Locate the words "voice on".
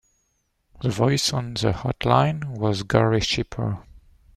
0.89-1.53